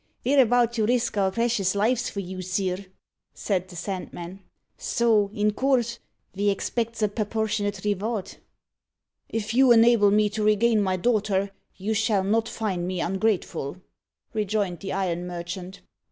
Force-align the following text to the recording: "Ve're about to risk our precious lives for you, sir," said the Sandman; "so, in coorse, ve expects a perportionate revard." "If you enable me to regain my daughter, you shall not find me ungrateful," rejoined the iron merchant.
"Ve're 0.23 0.41
about 0.41 0.73
to 0.73 0.85
risk 0.87 1.15
our 1.15 1.29
precious 1.29 1.75
lives 1.75 2.09
for 2.09 2.21
you, 2.21 2.41
sir," 2.41 2.85
said 3.35 3.67
the 3.67 3.75
Sandman; 3.75 4.39
"so, 4.75 5.29
in 5.31 5.53
coorse, 5.53 5.99
ve 6.33 6.49
expects 6.49 7.03
a 7.03 7.07
perportionate 7.07 7.83
revard." 7.85 8.37
"If 9.29 9.53
you 9.53 9.71
enable 9.71 10.09
me 10.09 10.27
to 10.29 10.41
regain 10.41 10.81
my 10.81 10.97
daughter, 10.97 11.51
you 11.75 11.93
shall 11.93 12.23
not 12.23 12.49
find 12.49 12.87
me 12.87 12.99
ungrateful," 12.99 13.77
rejoined 14.33 14.79
the 14.79 14.91
iron 14.91 15.27
merchant. 15.27 15.81